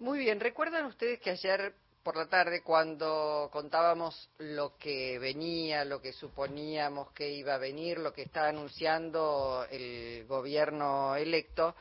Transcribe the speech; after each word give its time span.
Muy 0.00 0.18
bien, 0.18 0.40
¿recuerdan 0.40 0.86
ustedes 0.86 1.20
que 1.20 1.28
ayer 1.28 1.74
por 2.02 2.16
la 2.16 2.26
tarde 2.26 2.62
cuando 2.62 3.50
contábamos 3.52 4.30
lo 4.38 4.74
que 4.78 5.18
venía, 5.18 5.84
lo 5.84 6.00
que 6.00 6.14
suponíamos 6.14 7.12
que 7.12 7.30
iba 7.30 7.56
a 7.56 7.58
venir, 7.58 7.98
lo 7.98 8.10
que 8.10 8.22
está 8.22 8.48
anunciando 8.48 9.66
el 9.70 10.24
gobierno 10.26 11.14
electo, 11.16 11.76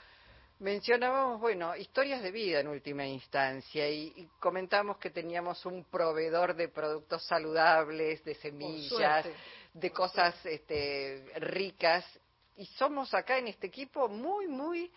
mencionábamos, 0.60 1.40
bueno, 1.40 1.74
historias 1.78 2.22
de 2.22 2.32
vida 2.32 2.60
en 2.60 2.68
última 2.68 3.08
instancia 3.08 3.90
y, 3.90 4.12
y 4.18 4.28
comentamos 4.42 4.98
que 4.98 5.12
teníamos 5.12 5.66
un 5.66 5.86
proveedor 5.86 6.58
de 6.58 6.68
productos 6.68 7.26
saludables, 7.26 8.22
de 8.26 8.36
semillas, 8.36 9.26
de 9.74 9.92
cosas 9.92 10.46
este, 10.46 11.24
ricas 11.38 12.04
y 12.58 12.66
somos 12.66 13.14
acá 13.14 13.38
en 13.38 13.48
este 13.48 13.68
equipo 13.68 14.10
muy, 14.10 14.50
muy 14.50 14.92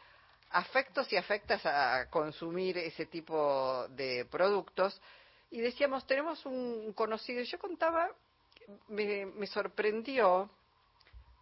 afectos 0.53 1.12
y 1.12 1.16
afectas 1.16 1.64
a 1.64 2.09
consumir 2.11 2.79
ese 2.79 3.07
tipo 3.07 3.87
de 3.89 4.27
productos. 4.30 5.01
Y 5.51 5.61
decíamos, 5.61 6.06
tenemos 6.06 6.45
un 6.47 6.92
conocido, 6.95 7.42
yo 7.42 7.59
contaba, 7.59 8.11
me, 8.88 9.27
me 9.27 9.47
sorprendió 9.47 10.51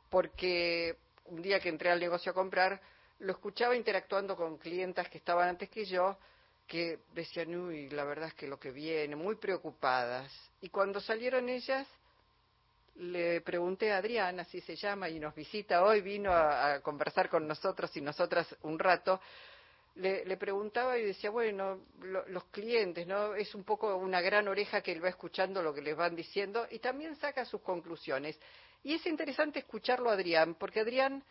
porque 0.09 0.97
un 1.27 1.43
día 1.43 1.61
que 1.61 1.69
entré 1.69 1.91
al 1.91 2.01
negocio 2.01 2.33
a 2.33 2.35
comprar, 2.35 2.81
lo 3.21 3.33
escuchaba 3.33 3.77
interactuando 3.77 4.37
con 4.37 4.59
clientas 4.59 5.09
que 5.09 5.19
estaban 5.19 5.49
antes 5.49 5.69
que 5.69 5.85
yo, 5.85 6.19
que 6.67 7.01
decían, 7.15 7.55
uy, 7.55 7.91
la 7.91 8.05
verdad 8.05 8.29
es 8.29 8.35
que 8.35 8.47
lo 8.47 8.59
que 8.59 8.71
viene, 8.71 9.17
muy 9.17 9.37
preocupadas. 9.37 10.33
Y 10.61 10.69
cuando 10.69 11.01
salieron 11.01 11.49
ellas, 11.49 11.87
le 13.01 13.41
pregunté 13.41 13.93
a 13.93 13.99
Adrián, 13.99 14.41
así 14.41 14.61
se 14.61 14.77
llama, 14.77 15.09
y 15.09 15.19
nos 15.19 15.35
visita 15.35 15.83
hoy, 15.83 16.03
vino 16.03 16.33
a, 16.33 16.81
conversar 16.81 17.29
con 17.31 17.47
nosotros 17.47 17.97
y 17.97 18.01
nosotras 18.01 18.55
un 18.63 18.79
rato, 18.79 19.21
le, 19.97 20.25
le 20.25 20.37
preguntaba 20.37 20.99
y 20.99 21.05
decía, 21.05 21.31
bueno, 21.31 21.81
lo, 22.01 22.27
los 22.29 22.45
clientes, 22.47 23.07
¿no? 23.07 23.35
Es 23.35 23.55
un 23.55 23.65
poco 23.65 23.97
una 23.97 24.21
gran 24.21 24.49
oreja 24.49 24.83
que 24.83 24.93
él 24.93 25.03
va 25.03 25.09
escuchando 25.09 25.63
lo 25.63 25.75
que 25.75 25.83
les 25.83 25.97
van 25.97 26.15
diciendo 26.15 26.67
y 26.71 26.79
también 26.79 27.17
saca 27.17 27.45
sus 27.45 27.63
conclusiones. 27.63 28.39
Y 28.83 28.95
es 28.95 29.07
interesante 29.07 29.59
escucharlo 29.59 30.11
a 30.11 30.15
Adrián, 30.15 30.55
porque 30.55 30.81
Adrián 30.81 31.25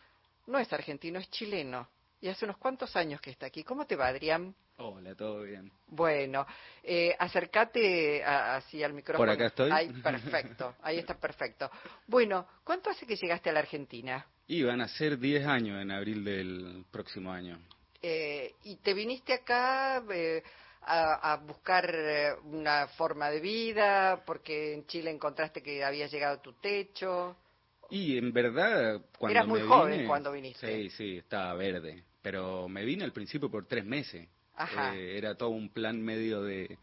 no 0.46 0.58
es 0.58 0.72
argentino, 0.72 1.18
es 1.18 1.30
chileno. 1.30 1.88
Y 2.20 2.28
hace 2.28 2.44
unos 2.44 2.58
cuantos 2.58 2.94
años 2.96 3.20
que 3.20 3.30
está 3.30 3.46
aquí. 3.46 3.64
¿Cómo 3.64 3.86
te 3.86 3.96
va, 3.96 4.08
Adrián? 4.08 4.54
Hola, 4.76 5.14
todo 5.14 5.42
bien. 5.42 5.70
Bueno, 5.88 6.46
eh, 6.82 7.14
acércate 7.18 8.24
así 8.24 8.82
al 8.82 8.92
micrófono. 8.94 9.26
¿Por 9.26 9.34
acá 9.34 9.46
estoy? 9.46 9.70
Ahí, 9.70 9.88
perfecto, 10.02 10.74
ahí 10.82 10.98
está 10.98 11.14
perfecto. 11.18 11.70
Bueno, 12.06 12.46
¿cuánto 12.64 12.90
hace 12.90 13.06
que 13.06 13.16
llegaste 13.16 13.50
a 13.50 13.52
la 13.52 13.60
Argentina? 13.60 14.26
Y 14.46 14.62
van 14.62 14.80
a 14.80 14.88
ser 14.88 15.18
10 15.18 15.46
años 15.46 15.80
en 15.80 15.90
abril 15.90 16.24
del 16.24 16.84
próximo 16.90 17.30
año. 17.32 17.58
Eh, 18.02 18.54
¿Y 18.64 18.76
te 18.76 18.94
viniste 18.94 19.34
acá 19.34 20.02
eh, 20.10 20.42
a, 20.82 21.32
a 21.32 21.36
buscar 21.36 21.90
eh, 21.94 22.32
una 22.44 22.88
forma 22.88 23.30
de 23.30 23.40
vida? 23.40 24.22
Porque 24.24 24.72
en 24.74 24.86
Chile 24.86 25.10
encontraste 25.10 25.62
que 25.62 25.84
había 25.84 26.06
llegado 26.06 26.40
tu 26.40 26.54
techo. 26.54 27.36
Y 27.90 28.16
en 28.16 28.32
verdad, 28.32 29.02
cuando 29.18 29.32
Eras 29.38 29.46
muy 29.48 29.60
me 29.60 29.66
joven 29.66 29.92
vine- 29.98 30.06
cuando 30.06 30.32
viniste. 30.32 30.66
Sí, 30.84 30.90
sí, 30.90 31.16
estaba 31.18 31.52
verde. 31.54 32.04
Pero 32.22 32.68
me 32.68 32.84
vine 32.84 33.04
al 33.04 33.12
principio 33.12 33.50
por 33.50 33.66
tres 33.66 33.84
meses. 33.84 34.28
Ajá. 34.54 34.94
Eh, 34.96 35.16
era 35.16 35.34
todo 35.36 35.50
un 35.50 35.70
plan 35.70 36.00
medio 36.02 36.42
de, 36.42 36.76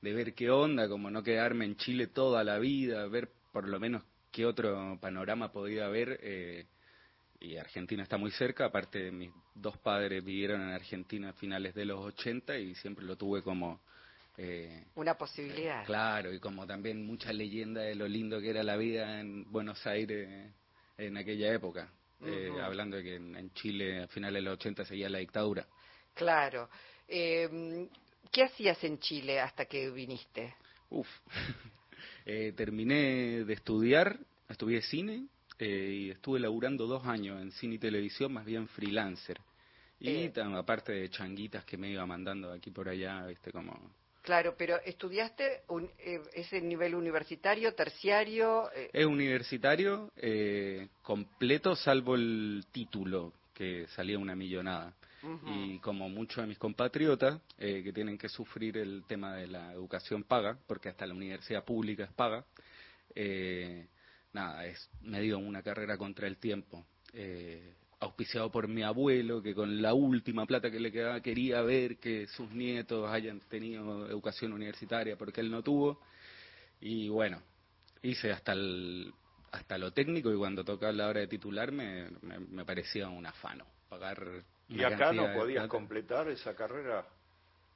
de 0.00 0.12
ver 0.12 0.34
qué 0.34 0.50
onda, 0.50 0.88
como 0.88 1.10
no 1.10 1.22
quedarme 1.22 1.64
en 1.64 1.76
Chile 1.76 2.08
toda 2.08 2.42
la 2.44 2.58
vida, 2.58 3.06
ver 3.06 3.28
por 3.52 3.68
lo 3.68 3.78
menos 3.78 4.02
qué 4.32 4.46
otro 4.46 4.98
panorama 5.00 5.52
podía 5.52 5.86
haber. 5.86 6.18
eh, 6.22 6.66
y 7.42 7.56
Argentina 7.56 8.02
está 8.02 8.18
muy 8.18 8.30
cerca, 8.32 8.66
aparte 8.66 9.10
mis 9.10 9.30
dos 9.54 9.78
padres 9.78 10.22
vivieron 10.22 10.60
en 10.60 10.70
Argentina 10.72 11.30
a 11.30 11.32
finales 11.32 11.74
de 11.74 11.86
los 11.86 11.98
80 12.00 12.58
y 12.58 12.74
siempre 12.74 13.04
lo 13.04 13.16
tuve 13.16 13.42
como... 13.42 13.80
eh, 14.36 14.84
Una 14.96 15.14
posibilidad. 15.14 15.84
Claro, 15.86 16.34
y 16.34 16.38
como 16.38 16.66
también 16.66 17.06
mucha 17.06 17.32
leyenda 17.32 17.80
de 17.80 17.94
lo 17.94 18.06
lindo 18.08 18.40
que 18.40 18.50
era 18.50 18.62
la 18.62 18.76
vida 18.76 19.20
en 19.20 19.50
Buenos 19.50 19.86
Aires 19.86 20.52
en 20.98 21.16
aquella 21.16 21.54
época. 21.54 21.90
Eh, 22.24 22.50
hablando 22.62 22.96
de 22.96 23.02
que 23.02 23.14
en, 23.16 23.34
en 23.36 23.50
Chile 23.54 24.02
a 24.02 24.08
finales 24.08 24.42
de 24.42 24.42
los 24.42 24.54
80 24.54 24.84
seguía 24.84 25.08
la 25.08 25.18
dictadura. 25.18 25.66
Claro. 26.14 26.68
Eh, 27.08 27.88
¿Qué 28.30 28.44
hacías 28.44 28.82
en 28.84 28.98
Chile 28.98 29.40
hasta 29.40 29.64
que 29.66 29.90
viniste? 29.90 30.54
Uf. 30.90 31.08
Eh, 32.26 32.52
terminé 32.54 33.44
de 33.44 33.52
estudiar, 33.54 34.18
estudié 34.48 34.82
cine 34.82 35.26
eh, 35.58 35.90
y 36.06 36.10
estuve 36.10 36.38
laburando 36.38 36.86
dos 36.86 37.04
años 37.06 37.40
en 37.40 37.50
cine 37.50 37.74
y 37.74 37.78
televisión, 37.78 38.32
más 38.32 38.44
bien 38.44 38.68
freelancer. 38.68 39.38
Y 39.98 40.10
Eh. 40.10 40.32
aparte 40.54 40.92
de 40.92 41.10
changuitas 41.10 41.64
que 41.64 41.76
me 41.76 41.90
iba 41.90 42.04
mandando 42.06 42.52
aquí 42.52 42.70
por 42.70 42.88
allá, 42.88 43.26
viste, 43.26 43.50
como... 43.50 43.94
Claro, 44.22 44.54
pero 44.56 44.80
¿estudiaste 44.84 45.62
un, 45.68 45.90
eh, 45.98 46.20
ese 46.34 46.60
nivel 46.60 46.94
universitario, 46.94 47.74
terciario? 47.74 48.70
Eh, 48.74 48.90
Es 48.92 49.06
universitario 49.06 50.10
eh, 50.16 50.88
completo, 51.02 51.74
salvo 51.74 52.14
el 52.16 52.66
título, 52.70 53.32
que 53.54 53.86
salía 53.88 54.18
una 54.18 54.34
millonada. 54.34 54.94
Y 55.46 55.78
como 55.80 56.08
muchos 56.08 56.42
de 56.42 56.48
mis 56.48 56.56
compatriotas 56.58 57.40
eh, 57.58 57.82
que 57.84 57.92
tienen 57.92 58.16
que 58.16 58.30
sufrir 58.30 58.78
el 58.78 59.04
tema 59.06 59.36
de 59.36 59.48
la 59.48 59.70
educación 59.72 60.24
paga, 60.24 60.56
porque 60.66 60.88
hasta 60.88 61.06
la 61.06 61.12
universidad 61.12 61.62
pública 61.62 62.04
es 62.04 62.12
paga, 62.12 62.42
eh, 63.14 63.86
nada, 64.32 64.64
es 64.64 64.88
medio 65.02 65.38
una 65.38 65.62
carrera 65.62 65.98
contra 65.98 66.26
el 66.26 66.38
tiempo. 66.38 66.86
Eh, 67.12 67.74
auspiciado 68.00 68.50
por 68.50 68.66
mi 68.66 68.82
abuelo, 68.82 69.42
que 69.42 69.54
con 69.54 69.80
la 69.82 69.92
última 69.94 70.46
plata 70.46 70.70
que 70.70 70.80
le 70.80 70.90
quedaba 70.90 71.20
quería 71.20 71.60
ver 71.62 71.98
que 71.98 72.26
sus 72.28 72.50
nietos 72.50 73.08
hayan 73.10 73.40
tenido 73.40 74.06
educación 74.08 74.52
universitaria, 74.52 75.16
porque 75.16 75.40
él 75.42 75.50
no 75.50 75.62
tuvo. 75.62 76.00
Y 76.80 77.08
bueno, 77.10 77.42
hice 78.02 78.32
hasta 78.32 78.52
el 78.52 79.12
hasta 79.52 79.76
lo 79.78 79.92
técnico 79.92 80.32
y 80.32 80.36
cuando 80.36 80.64
tocaba 80.64 80.92
la 80.92 81.08
hora 81.08 81.20
de 81.20 81.26
titularme 81.26 82.08
me, 82.22 82.38
me 82.38 82.64
parecía 82.64 83.08
un 83.08 83.26
afano 83.26 83.66
pagar 83.88 84.44
¿Y 84.68 84.82
acá 84.84 85.12
no 85.12 85.24
de 85.24 85.34
podías 85.34 85.66
completar 85.66 86.28
esa 86.28 86.54
carrera? 86.54 87.04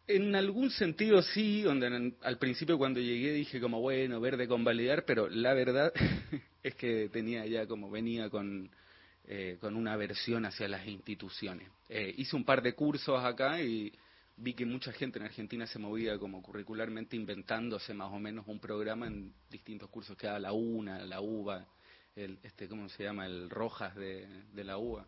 En 0.06 0.36
algún 0.36 0.70
sentido 0.70 1.20
sí, 1.22 1.62
donde 1.62 1.86
en- 1.88 2.16
al 2.22 2.38
principio 2.38 2.78
cuando 2.78 3.00
llegué 3.00 3.32
dije 3.32 3.60
como 3.60 3.80
bueno, 3.80 4.20
verde 4.20 4.46
con 4.46 4.62
validar, 4.62 5.04
pero 5.04 5.28
la 5.28 5.54
verdad 5.54 5.92
es 6.62 6.74
que 6.76 7.08
tenía 7.08 7.44
ya 7.46 7.66
como 7.66 7.90
venía 7.90 8.30
con, 8.30 8.70
eh, 9.26 9.56
con 9.60 9.76
una 9.76 9.94
aversión 9.94 10.44
hacia 10.44 10.68
las 10.68 10.86
instituciones. 10.86 11.68
Eh, 11.88 12.14
hice 12.18 12.36
un 12.36 12.44
par 12.44 12.62
de 12.62 12.74
cursos 12.74 13.24
acá 13.24 13.60
y 13.60 13.92
vi 14.36 14.54
que 14.54 14.66
mucha 14.66 14.92
gente 14.92 15.18
en 15.18 15.24
Argentina 15.24 15.66
se 15.66 15.78
movía 15.78 16.18
como 16.18 16.42
curricularmente 16.42 17.16
inventándose 17.16 17.94
más 17.94 18.12
o 18.12 18.18
menos 18.18 18.46
un 18.48 18.58
programa 18.58 19.06
en 19.06 19.32
distintos 19.50 19.88
cursos 19.88 20.16
que 20.16 20.26
daba 20.26 20.38
la 20.38 20.52
UNA, 20.52 21.06
la 21.06 21.20
UBA, 21.20 21.66
el, 22.16 22.38
este, 22.42 22.68
¿cómo 22.68 22.88
se 22.88 23.04
llama? 23.04 23.26
El 23.26 23.48
Rojas 23.48 23.94
de, 23.96 24.28
la 24.56 24.76
UBA. 24.76 25.06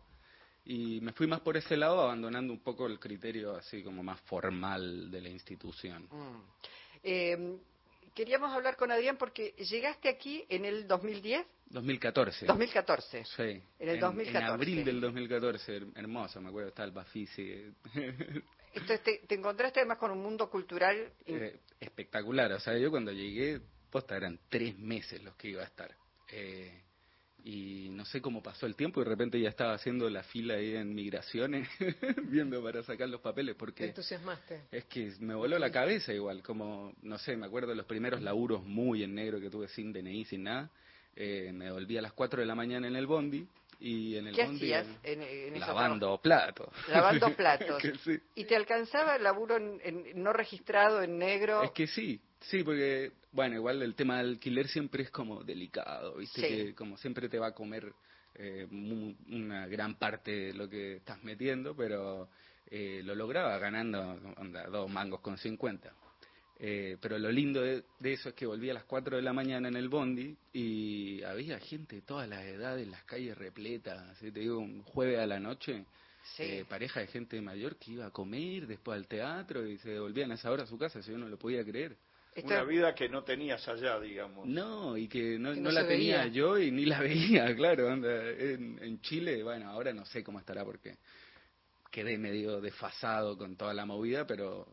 Y 0.65 0.99
me 1.01 1.13
fui 1.13 1.27
más 1.27 1.41
por 1.41 1.55
ese 1.55 1.77
lado, 1.77 2.01
abandonando 2.01 2.51
un 2.51 2.59
poco 2.59 2.87
el 2.87 2.99
criterio 2.99 3.55
así 3.55 3.83
como 3.83 4.03
más 4.03 4.19
formal 4.21 5.11
de 5.11 5.21
la 5.21 5.29
institución. 5.29 6.03
Mm. 6.11 6.41
Eh, 7.03 7.57
queríamos 8.17 8.51
hablar 8.51 8.75
con 8.75 8.91
Adrián 8.91 9.15
porque 9.15 9.51
llegaste 9.69 10.09
aquí 10.09 10.43
en 10.49 10.65
el 10.65 10.87
2010, 10.87 11.45
2014. 11.69 12.47
2014. 12.47 13.25
Sí. 13.25 13.61
En 13.79 13.89
el 13.89 13.99
2014. 13.99 14.37
En 14.37 14.43
abril 14.53 14.83
del 14.83 14.99
2014, 14.99 15.77
her- 15.77 15.87
hermoso, 15.95 16.41
me 16.41 16.49
acuerdo, 16.49 16.69
estaba 16.69 16.87
el 16.87 16.91
Bafisi. 16.93 17.71
Entonces 18.73 19.03
te, 19.03 19.17
te 19.27 19.35
encontraste 19.35 19.79
además 19.81 19.97
con 19.99 20.09
un 20.11 20.21
mundo 20.21 20.49
cultural. 20.49 21.11
Eh, 21.25 21.59
espectacular, 21.79 22.51
o 22.53 22.59
sea, 22.59 22.75
yo 22.77 22.89
cuando 22.89 23.11
llegué, 23.11 23.61
posta, 23.91 24.17
eran 24.17 24.39
tres 24.49 24.77
meses 24.79 25.21
los 25.23 25.35
que 25.35 25.49
iba 25.49 25.61
a 25.61 25.65
estar. 25.65 25.93
Eh, 26.31 26.81
y 27.49 27.87
no 27.91 28.03
sé 28.03 28.19
cómo 28.21 28.43
pasó 28.43 28.65
el 28.65 28.75
tiempo 28.75 28.99
y 28.99 29.05
de 29.05 29.09
repente 29.09 29.39
ya 29.39 29.47
estaba 29.47 29.73
haciendo 29.73 30.09
la 30.09 30.21
fila 30.23 30.55
ahí 30.55 30.75
en 30.75 30.93
migraciones, 30.93 31.69
viendo 32.23 32.61
para 32.61 32.83
sacar 32.83 33.07
los 33.07 33.21
papeles, 33.21 33.55
Te 33.55 33.59
porque 33.59 33.85
entusiasmaste. 33.85 34.63
es 34.69 34.83
que 34.85 35.13
me 35.21 35.33
voló 35.33 35.57
la 35.57 35.71
cabeza 35.71 36.13
igual, 36.13 36.43
como, 36.43 36.93
no 37.03 37.17
sé, 37.17 37.37
me 37.37 37.45
acuerdo 37.45 37.69
de 37.69 37.75
los 37.75 37.85
primeros 37.85 38.21
laburos 38.21 38.63
muy 38.65 39.01
en 39.03 39.15
negro 39.15 39.39
que 39.39 39.49
tuve 39.49 39.69
sin 39.69 39.93
DNI, 39.93 40.25
sin 40.25 40.43
nada. 40.43 40.69
Eh, 41.15 41.51
me 41.53 41.71
volví 41.71 41.97
a 41.97 42.01
las 42.01 42.11
4 42.13 42.41
de 42.41 42.45
la 42.45 42.53
mañana 42.53 42.85
en 42.87 42.95
el 42.97 43.07
bondi 43.07 43.47
y 43.79 44.17
en 44.17 44.27
el 44.27 44.35
¿Qué 44.35 44.43
bondi 44.43 44.73
hacías 44.73 44.87
en, 45.03 45.59
lavando 45.59 46.19
platos. 46.21 46.67
Lavando 46.89 47.33
platos. 47.35 47.81
Sí. 48.03 48.19
¿Y 48.35 48.43
te 48.43 48.55
alcanzaba 48.57 49.15
el 49.15 49.23
laburo 49.23 49.55
en- 49.55 49.79
en- 49.83 50.21
no 50.21 50.33
registrado 50.33 51.01
en 51.01 51.17
negro? 51.17 51.63
Es 51.63 51.71
que 51.71 51.87
sí, 51.87 52.19
sí, 52.41 52.61
porque, 52.63 53.13
bueno, 53.37 53.53
igual 53.55 53.83
el 53.83 53.93
tema 53.93 54.17
del 54.17 54.29
alquiler 54.31 54.67
siempre 54.67 55.03
es 55.03 55.11
como 55.11 55.43
delicado, 55.43 56.15
¿viste? 56.17 56.41
Sí. 56.41 56.47
Que 56.65 56.73
como 56.75 56.97
siempre 56.97 57.29
te 57.29 57.37
va 57.37 57.47
a 57.49 57.51
comer 57.53 57.93
eh, 58.33 58.65
mu- 58.71 59.13
una 59.29 59.67
gran 59.67 59.93
parte 59.99 60.31
de 60.31 60.53
lo 60.55 60.67
que 60.67 60.95
estás 60.95 61.23
metiendo, 61.23 61.75
pero 61.75 62.29
eh, 62.71 63.01
lo 63.03 63.13
lograba 63.13 63.55
ganando 63.59 63.99
onda, 64.37 64.65
dos 64.67 64.89
mangos 64.89 65.21
con 65.21 65.37
50. 65.37 65.93
Eh, 66.59 66.97
pero 66.99 67.19
lo 67.19 67.31
lindo 67.31 67.61
de, 67.61 67.83
de 67.99 68.13
eso 68.13 68.29
es 68.29 68.35
que 68.35 68.47
volví 68.47 68.71
a 68.71 68.73
las 68.73 68.85
4 68.85 69.17
de 69.17 69.21
la 69.21 69.33
mañana 69.33 69.67
en 69.67 69.75
el 69.75 69.87
bondi 69.87 70.35
y 70.51 71.21
había 71.21 71.59
gente 71.59 71.97
de 71.97 72.01
todas 72.01 72.27
las 72.27 72.43
edades, 72.43 72.87
las 72.87 73.03
calles 73.03 73.37
repletas, 73.37 74.17
te 74.17 74.31
digo, 74.31 74.57
un 74.57 74.81
jueves 74.81 75.19
a 75.19 75.27
la 75.27 75.39
noche, 75.39 75.85
eh, 76.39 76.65
pareja 76.67 77.01
de 77.01 77.07
gente 77.07 77.39
mayor 77.41 77.75
que 77.77 77.91
iba 77.91 78.07
a 78.07 78.11
comer 78.11 78.65
después 78.65 78.97
al 78.97 79.07
teatro 79.07 79.67
y 79.67 79.77
se 79.77 79.99
volvían 79.99 80.31
a 80.31 80.33
esa 80.33 80.49
hora 80.51 80.63
a 80.63 80.65
su 80.65 80.79
casa, 80.79 80.99
si 81.03 81.11
yo 81.11 81.17
no 81.19 81.29
lo 81.29 81.37
podía 81.37 81.63
creer. 81.63 81.95
Una 82.43 82.63
vida 82.63 82.95
que 82.95 83.09
no 83.09 83.23
tenías 83.23 83.67
allá, 83.67 83.99
digamos. 83.99 84.45
No, 84.45 84.97
y 84.97 85.07
que 85.07 85.39
no, 85.39 85.53
la 85.53 85.87
tenía 85.87 86.27
yo 86.27 86.57
y 86.57 86.71
ni 86.71 86.85
la 86.85 86.99
veía, 87.01 87.55
claro. 87.55 87.91
En, 87.91 88.79
en 88.81 89.01
Chile, 89.01 89.43
bueno, 89.43 89.69
ahora 89.69 89.93
no 89.93 90.05
sé 90.05 90.23
cómo 90.23 90.39
estará 90.39 90.63
porque 90.63 90.97
quedé 91.91 92.17
medio 92.17 92.61
desfasado 92.61 93.37
con 93.37 93.55
toda 93.55 93.73
la 93.73 93.85
movida, 93.85 94.25
pero 94.25 94.67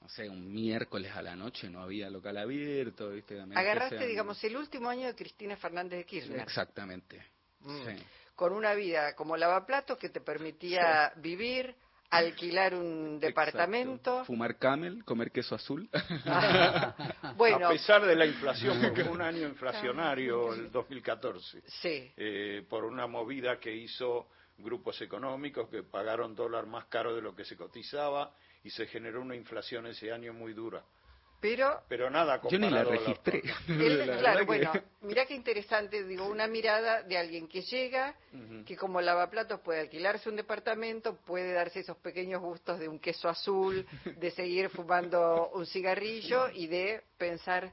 no 0.00 0.08
sé, 0.08 0.28
un 0.28 0.52
miércoles 0.52 1.12
a 1.14 1.22
la 1.22 1.36
noche 1.36 1.68
no 1.68 1.82
había 1.82 2.08
local 2.08 2.38
abierto, 2.38 3.10
¿viste? 3.10 3.40
Agarraste, 3.40 4.06
digamos, 4.06 4.42
el 4.44 4.56
último 4.56 4.88
año 4.88 5.06
de 5.06 5.14
Cristina 5.14 5.56
Fernández 5.56 5.98
de 5.98 6.04
Kirchner. 6.04 6.40
Exactamente. 6.40 7.22
Mm. 7.60 7.84
Sí 7.84 8.02
con 8.40 8.54
una 8.54 8.72
vida 8.72 9.14
como 9.14 9.36
lavaplatos 9.36 9.98
que 9.98 10.08
te 10.08 10.22
permitía 10.22 11.12
vivir, 11.16 11.74
alquilar 12.10 12.74
un 12.74 13.20
departamento. 13.20 14.24
Fumar 14.24 14.58
camel, 14.58 15.04
comer 15.04 15.30
queso 15.30 15.54
azul. 15.54 15.88
bueno. 17.36 17.68
A 17.68 17.70
pesar 17.70 18.04
de 18.04 18.16
la 18.16 18.26
inflación, 18.26 18.80
porque 18.82 19.04
fue 19.04 19.12
un 19.12 19.22
año 19.22 19.46
inflacionario 19.46 20.52
el 20.52 20.70
2014. 20.70 21.62
Sí. 21.66 22.12
Eh, 22.16 22.64
por 22.68 22.84
una 22.84 23.06
movida 23.06 23.58
que 23.58 23.74
hizo 23.74 24.28
grupos 24.58 25.00
económicos 25.00 25.68
que 25.68 25.82
pagaron 25.82 26.34
dólar 26.34 26.66
más 26.66 26.86
caro 26.86 27.14
de 27.14 27.22
lo 27.22 27.34
que 27.34 27.44
se 27.44 27.56
cotizaba 27.56 28.34
y 28.62 28.70
se 28.70 28.86
generó 28.86 29.22
una 29.22 29.34
inflación 29.34 29.86
ese 29.86 30.12
año 30.12 30.32
muy 30.34 30.52
dura. 30.52 30.84
Pero, 31.40 31.82
pero 31.88 32.10
nada 32.10 32.40
yo 32.50 32.58
ni 32.58 32.68
la 32.68 32.84
registré 32.84 33.42
claro 33.66 34.44
bueno 34.44 34.72
mira 35.00 35.24
qué 35.24 35.34
interesante 35.34 36.04
digo 36.04 36.26
una 36.28 36.46
mirada 36.46 37.02
de 37.02 37.16
alguien 37.16 37.48
que 37.48 37.62
llega 37.62 38.14
que 38.66 38.76
como 38.76 39.00
lavaplatos 39.00 39.60
puede 39.60 39.80
alquilarse 39.80 40.28
un 40.28 40.36
departamento 40.36 41.16
puede 41.24 41.52
darse 41.52 41.80
esos 41.80 41.96
pequeños 41.96 42.42
gustos 42.42 42.78
de 42.78 42.88
un 42.88 42.98
queso 42.98 43.28
azul 43.28 43.86
de 44.04 44.30
seguir 44.30 44.68
fumando 44.68 45.50
un 45.54 45.66
cigarrillo 45.66 46.50
y 46.50 46.66
de 46.66 47.02
pensar 47.16 47.72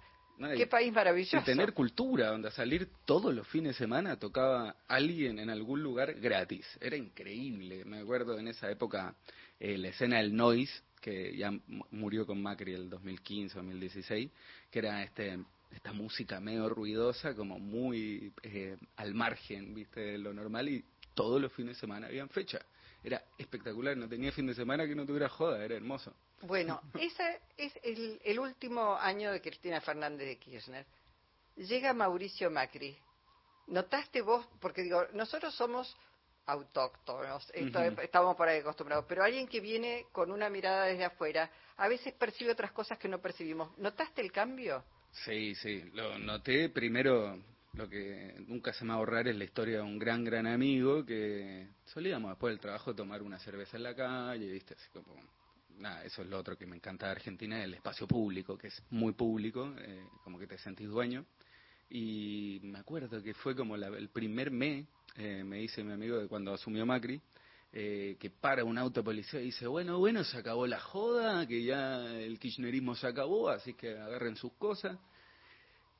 Qué 0.55 0.67
país 0.67 0.93
maravilloso. 0.93 1.37
Y 1.37 1.41
tener 1.41 1.73
cultura, 1.73 2.27
donde 2.27 2.51
salir 2.51 2.89
todos 3.05 3.33
los 3.33 3.47
fines 3.47 3.73
de 3.73 3.79
semana 3.79 4.19
tocaba 4.19 4.75
alguien 4.87 5.39
en 5.39 5.49
algún 5.49 5.81
lugar 5.81 6.13
gratis. 6.13 6.65
Era 6.79 6.95
increíble. 6.95 7.83
Me 7.85 7.99
acuerdo 7.99 8.37
en 8.37 8.47
esa 8.47 8.69
época 8.69 9.15
eh, 9.59 9.77
la 9.77 9.87
escena 9.87 10.17
del 10.17 10.35
noise, 10.35 10.83
que 11.07 11.37
ya 11.37 11.53
murió 11.91 12.25
con 12.25 12.41
Macri 12.41 12.73
el 12.73 12.89
2015, 12.89 13.55
2016, 13.55 14.29
que 14.69 14.79
era 14.79 15.01
este 15.03 15.39
esta 15.71 15.93
música 15.93 16.41
medio 16.41 16.67
ruidosa, 16.67 17.33
como 17.33 17.59
muy 17.59 18.33
eh, 18.43 18.75
al 18.97 19.13
margen, 19.13 19.73
viste, 19.73 20.01
de 20.01 20.17
lo 20.17 20.33
normal, 20.33 20.67
y 20.67 20.83
todos 21.13 21.41
los 21.41 21.53
fines 21.53 21.75
de 21.75 21.79
semana 21.79 22.07
habían 22.07 22.27
fecha. 22.27 22.59
Era 23.01 23.23
espectacular, 23.37 23.95
no 23.95 24.09
tenía 24.09 24.33
fin 24.33 24.47
de 24.47 24.53
semana 24.53 24.85
que 24.85 24.95
no 24.95 25.05
tuviera 25.05 25.29
joda, 25.29 25.63
era 25.63 25.75
hermoso. 25.75 26.13
Bueno, 26.41 26.81
ese 26.99 27.39
es 27.55 27.73
el, 27.83 28.19
el 28.25 28.39
último 28.39 28.97
año 28.97 29.31
de 29.31 29.41
Cristina 29.41 29.79
Fernández 29.79 30.27
de 30.27 30.37
Kirchner. 30.37 30.85
Llega 31.55 31.93
Mauricio 31.93 32.51
Macri. 32.51 32.97
¿Notaste 33.67 34.21
vos? 34.21 34.45
Porque 34.59 34.83
digo, 34.83 35.05
nosotros 35.13 35.55
somos 35.55 35.95
autóctonos, 36.47 37.51
estamos 37.53 38.35
por 38.35 38.47
ahí 38.47 38.59
acostumbrados, 38.59 39.05
pero 39.07 39.23
alguien 39.23 39.47
que 39.47 39.59
viene 39.59 40.05
con 40.13 40.31
una 40.31 40.49
mirada 40.49 40.85
desde 40.85 41.03
afuera, 41.03 41.51
a 41.75 41.87
veces 41.87 42.13
percibe 42.13 42.51
otras 42.51 42.71
cosas 42.71 42.97
que 42.97 43.09
no 43.09 43.19
percibimos. 43.19 43.77
¿Notaste 43.77 44.21
el 44.21 44.31
cambio? 44.31 44.83
Sí, 45.11 45.53
sí, 45.55 45.83
lo 45.93 46.17
noté. 46.17 46.69
Primero, 46.69 47.37
lo 47.73 47.89
que 47.89 48.33
nunca 48.47 48.71
se 48.71 48.85
me 48.85 48.89
va 48.89 48.95
a 48.95 48.97
ahorrar 48.99 49.27
es 49.27 49.35
la 49.35 49.43
historia 49.43 49.77
de 49.77 49.83
un 49.83 49.99
gran, 49.99 50.23
gran 50.23 50.47
amigo 50.47 51.05
que 51.05 51.67
solíamos 51.85 52.31
después 52.31 52.53
del 52.53 52.61
trabajo 52.61 52.95
tomar 52.95 53.21
una 53.21 53.39
cerveza 53.39 53.75
en 53.75 53.83
la 53.83 53.93
calle, 53.93 54.49
¿viste? 54.49 54.73
Así 54.75 54.89
como, 54.91 55.15
nada, 55.77 56.05
eso 56.05 56.21
es 56.21 56.29
lo 56.29 56.39
otro 56.39 56.57
que 56.57 56.65
me 56.65 56.77
encanta 56.77 57.07
de 57.07 57.11
Argentina, 57.11 57.61
el 57.61 57.73
espacio 57.73 58.07
público, 58.07 58.57
que 58.57 58.67
es 58.67 58.83
muy 58.89 59.11
público, 59.11 59.73
eh, 59.79 60.07
como 60.23 60.39
que 60.39 60.47
te 60.47 60.57
sentís 60.57 60.87
dueño. 60.87 61.25
Y 61.89 62.59
me 62.63 62.79
acuerdo 62.79 63.21
que 63.21 63.33
fue 63.33 63.55
como 63.55 63.75
el 63.75 64.09
primer 64.09 64.49
mes 64.49 64.85
eh, 65.17 65.43
me 65.43 65.57
dice 65.57 65.83
mi 65.83 65.93
amigo 65.93 66.17
de 66.17 66.27
cuando 66.27 66.53
asumió 66.53 66.85
Macri, 66.85 67.19
eh, 67.73 68.17
que 68.19 68.29
para 68.29 68.63
un 68.63 68.77
auto 68.77 69.03
policía 69.03 69.41
y 69.41 69.45
dice, 69.45 69.67
bueno, 69.67 69.97
bueno, 69.97 70.23
se 70.23 70.37
acabó 70.37 70.67
la 70.67 70.79
joda, 70.79 71.45
que 71.47 71.63
ya 71.63 72.05
el 72.05 72.39
kirchnerismo 72.39 72.95
se 72.95 73.07
acabó, 73.07 73.49
así 73.49 73.73
que 73.73 73.97
agarren 73.97 74.35
sus 74.35 74.53
cosas. 74.53 74.97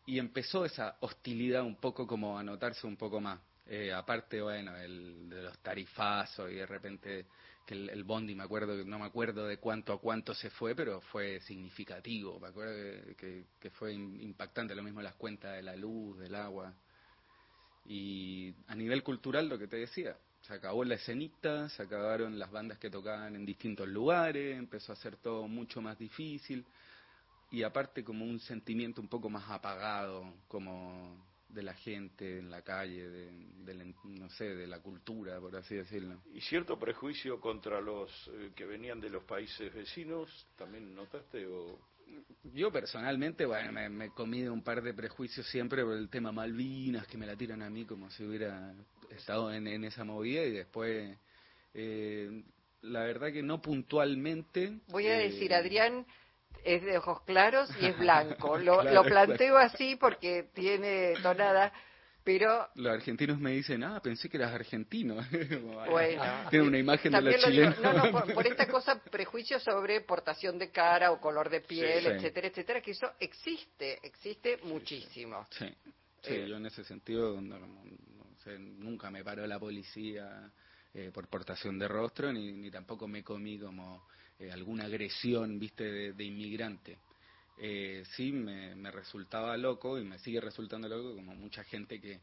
Y 0.05 0.19
empezó 0.19 0.63
esa 0.63 0.97
hostilidad 1.01 1.63
un 1.63 1.75
poco 1.75 2.07
como 2.07 2.37
a 2.37 2.43
notarse 2.43 2.87
un 2.87 2.95
poco 2.95 3.19
más. 3.19 3.39
Eh, 3.65 3.91
aparte, 3.91 4.41
bueno, 4.41 4.77
el, 4.77 5.27
de 5.29 5.41
los 5.41 5.57
tarifazos 5.59 6.49
y 6.51 6.55
de 6.55 6.65
repente 6.65 7.25
que 7.65 7.73
el, 7.73 8.03
bondi, 8.05 8.33
me 8.33 8.43
acuerdo, 8.43 8.85
no 8.85 8.99
me 8.99 9.05
acuerdo 9.05 9.45
de 9.45 9.57
cuánto 9.57 9.91
a 9.91 9.99
cuánto 9.99 10.33
se 10.33 10.49
fue, 10.51 10.73
pero 10.73 11.01
fue 11.01 11.41
significativo. 11.41 12.39
Me 12.39 12.47
acuerdo 12.47 12.73
que, 13.17 13.45
que 13.59 13.69
fue 13.71 13.93
impactante, 13.93 14.73
lo 14.73 14.83
mismo 14.83 15.01
las 15.01 15.15
cuentas 15.15 15.55
de 15.55 15.63
la 15.63 15.75
luz, 15.75 16.17
del 16.19 16.35
agua. 16.35 16.73
Y 17.87 18.53
a 18.67 18.75
nivel 18.75 19.01
cultural, 19.01 19.47
lo 19.47 19.57
que 19.57 19.67
te 19.67 19.77
decía, 19.77 20.17
se 20.41 20.53
acabó 20.53 20.83
la 20.83 20.95
escenita, 20.95 21.69
se 21.69 21.83
acabaron 21.83 22.37
las 22.37 22.51
bandas 22.51 22.77
que 22.77 22.89
tocaban 22.89 23.35
en 23.35 23.45
distintos 23.45 23.87
lugares, 23.87 24.57
empezó 24.57 24.93
a 24.93 24.95
ser 24.95 25.15
todo 25.17 25.47
mucho 25.47 25.81
más 25.81 25.97
difícil 25.97 26.65
y 27.51 27.63
aparte 27.63 28.03
como 28.03 28.25
un 28.25 28.39
sentimiento 28.39 29.01
un 29.01 29.07
poco 29.07 29.29
más 29.29 29.49
apagado, 29.49 30.33
como 30.47 31.25
de 31.47 31.63
la 31.63 31.73
gente 31.73 32.39
en 32.39 32.51
la 32.51 32.61
calle, 32.61 33.09
de, 33.09 33.93
no 34.03 34.29
sé, 34.31 34.53
de 34.53 34.67
la 34.67 34.79
cultura, 34.79 35.39
por 35.39 35.55
así 35.55 35.75
decirlo. 35.75 36.21
¿Y 36.33 36.41
cierto 36.41 36.77
prejuicio 36.77 37.39
contra 37.39 37.79
los 37.79 38.11
eh, 38.33 38.51
que 38.53 38.65
venían 38.65 38.99
de 38.99 39.09
los 39.09 39.23
países 39.23 39.73
vecinos? 39.73 40.45
¿También 40.57 40.93
notaste 40.93 41.47
o 41.47 41.79
yo 42.53 42.71
personalmente, 42.71 43.45
bueno, 43.45 43.71
me, 43.71 44.05
he 44.05 44.09
comido 44.09 44.53
un 44.53 44.63
par 44.63 44.81
de 44.81 44.93
prejuicios 44.93 45.47
siempre 45.47 45.83
por 45.83 45.93
el 45.93 46.09
tema 46.09 46.31
Malvinas, 46.31 47.07
que 47.07 47.17
me 47.17 47.25
la 47.25 47.35
tiran 47.35 47.61
a 47.61 47.69
mí 47.69 47.85
como 47.85 48.09
si 48.09 48.23
hubiera 48.23 48.73
estado 49.09 49.51
en, 49.53 49.83
esa 49.83 50.03
movida 50.03 50.43
y 50.43 50.51
después, 50.51 51.17
eh, 51.73 52.43
la 52.81 53.03
verdad 53.03 53.31
que 53.31 53.43
no 53.43 53.61
puntualmente. 53.61 54.79
Voy 54.87 55.07
a 55.07 55.17
decir, 55.17 55.51
eh, 55.51 55.55
Adrián 55.55 56.05
es 56.63 56.83
de 56.83 56.97
ojos 56.97 57.21
claros 57.21 57.69
y 57.81 57.87
es 57.87 57.97
blanco. 57.97 58.57
Lo, 58.57 58.83
lo 58.83 59.03
planteo 59.03 59.57
así 59.57 59.95
porque 59.95 60.49
tiene 60.53 61.13
tonada 61.21 61.71
pero... 62.27 62.67
Los 62.75 62.93
argentinos 62.93 63.39
me 63.39 63.51
dicen, 63.51 63.85
ah, 63.85 64.01
pensé 64.01 64.27
que 64.27 64.35
eras 64.35 64.53
argentino. 64.53 65.15
bueno. 65.89 66.23
Tiene 66.49 66.67
una 66.67 66.77
imagen 66.77 67.13
de 67.13 67.21
la 67.21 67.37
chilena. 67.37 67.77
no, 67.81 67.93
no, 67.93 68.33
por, 68.33 68.45
esta 68.45 68.67
cosa, 68.67 69.01
prejuicio 69.01 69.61
sobre 69.61 70.01
portación 70.01 70.59
de 70.59 70.69
cara 70.69 71.13
o 71.13 71.21
color 71.21 71.49
de 71.49 71.61
piel, 71.61 72.05
etcétera, 72.05 72.47
etcétera, 72.47 72.81
que 72.81 72.91
eso 72.91 73.09
existe, 73.17 73.99
existe 74.03 74.57
muchísimo. 74.63 75.47
Sí, 75.51 75.73
eh. 76.23 76.47
yo 76.49 76.57
en 76.57 76.65
ese 76.65 76.83
sentido 76.83 77.39
nunca 78.59 79.09
me 79.09 79.23
paró 79.23 79.47
la 79.47 79.57
policía 79.57 80.51
eh, 80.93 81.11
por 81.13 81.29
portación 81.29 81.79
de 81.79 81.87
rostro, 81.87 82.33
ni, 82.33 82.51
ni 82.51 82.69
tampoco 82.69 83.07
me 83.07 83.23
comí 83.23 83.57
como 83.57 84.05
eh, 84.37 84.51
alguna 84.51 84.83
agresión, 84.83 85.57
viste, 85.57 86.11
de 86.11 86.23
inmigrante 86.25 86.97
eh, 87.57 88.03
sí 88.15 88.31
me, 88.31 88.91
resultaba 88.91 89.57
loco 89.57 89.97
y 89.99 90.03
me 90.03 90.19
sigue 90.19 90.39
resultando 90.39 90.87
loco 90.87 91.15
como 91.15 91.35
mucha 91.35 91.63
gente 91.63 91.99
que 91.99 92.19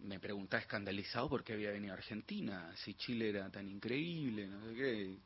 me 0.00 0.18
preguntaba 0.18 0.60
escandalizado 0.60 1.28
por 1.28 1.44
qué 1.44 1.52
había 1.52 1.70
venido 1.70 1.92
a 1.92 1.96
Argentina, 1.96 2.74
si 2.76 2.94
Chile 2.94 3.28
era 3.28 3.48
tan 3.50 3.68
increíble, 3.68 4.48
no 4.48 4.68
sé 4.68 4.74
qué. 4.74 5.16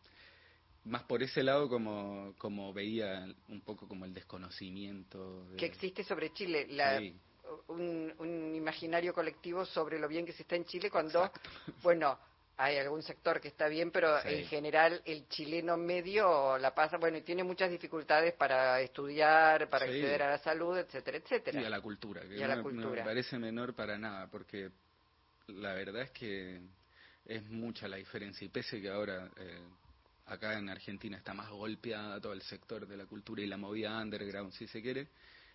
Más 0.84 1.02
por 1.04 1.22
ese 1.22 1.42
lado 1.42 1.68
como, 1.68 2.34
como 2.38 2.72
veía 2.72 3.26
un 3.48 3.60
poco 3.62 3.88
como 3.88 4.04
el 4.04 4.14
desconocimiento. 4.14 5.46
Que 5.56 5.66
existe 5.66 6.04
sobre 6.04 6.32
Chile, 6.32 6.66
la, 6.70 7.00
un, 7.68 8.12
un, 8.18 8.54
imaginario 8.54 9.12
colectivo 9.12 9.64
sobre 9.64 9.98
lo 9.98 10.06
bien 10.06 10.26
que 10.26 10.32
se 10.32 10.42
está 10.42 10.54
en 10.54 10.64
Chile 10.64 10.90
cuando, 10.90 11.32
bueno, 11.82 12.18
hay 12.58 12.78
algún 12.78 13.02
sector 13.02 13.40
que 13.40 13.48
está 13.48 13.68
bien, 13.68 13.90
pero 13.90 14.24
en 14.24 14.46
general 14.46 15.02
el 15.04 15.28
chileno 15.28 15.76
medio 15.76 16.56
la 16.58 16.74
pasa, 16.74 16.96
bueno, 16.96 17.18
y 17.18 17.22
tiene 17.22 17.44
muchas 17.44 17.70
dificultades 17.70 18.32
para 18.34 18.80
estudiar, 18.80 19.68
para 19.68 19.84
acceder 19.84 20.22
a 20.22 20.30
la 20.30 20.38
salud, 20.38 20.76
etcétera, 20.78 21.18
etcétera. 21.18 21.60
Y 21.60 21.64
a 21.64 21.68
la 21.68 21.82
cultura, 21.82 22.22
que 22.22 22.36
no, 22.72 22.90
me 22.90 23.02
parece 23.02 23.38
menor 23.38 23.74
para 23.74 23.98
nada, 23.98 24.26
porque 24.28 24.70
la 25.48 25.74
verdad 25.74 26.02
es 26.02 26.10
que 26.12 26.60
es 27.26 27.44
mucha 27.50 27.88
la 27.88 27.96
diferencia. 27.96 28.44
Y 28.46 28.48
pese 28.48 28.80
que 28.80 28.88
ahora 28.88 29.28
eh, 29.36 29.60
acá 30.26 30.58
en 30.58 30.70
Argentina 30.70 31.18
está 31.18 31.34
más 31.34 31.50
golpeada 31.50 32.20
todo 32.20 32.32
el 32.32 32.42
sector 32.42 32.86
de 32.86 32.96
la 32.96 33.04
cultura 33.04 33.42
y 33.42 33.46
la 33.46 33.58
movida 33.58 34.00
underground, 34.00 34.52
si 34.52 34.66
se 34.66 34.80
quiere, 34.80 35.08